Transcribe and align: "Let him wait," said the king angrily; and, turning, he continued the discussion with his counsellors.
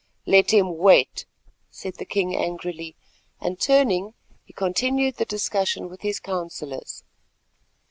"Let 0.25 0.49
him 0.49 0.77
wait," 0.79 1.27
said 1.69 1.97
the 1.97 2.05
king 2.05 2.35
angrily; 2.35 2.95
and, 3.39 3.59
turning, 3.59 4.15
he 4.43 4.51
continued 4.51 5.17
the 5.17 5.25
discussion 5.25 5.89
with 5.89 6.01
his 6.01 6.19
counsellors. 6.19 7.03